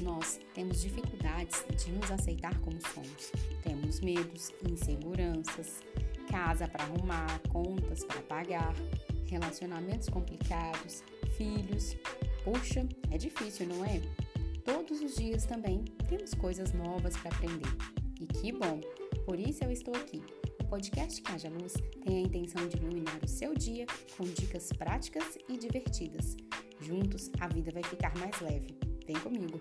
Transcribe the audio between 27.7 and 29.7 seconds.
vai ficar mais leve. Vem comigo!